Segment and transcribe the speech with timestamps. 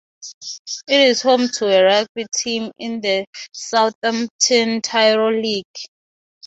[0.87, 5.75] It is home to a rugby team in the Southampton tyro league.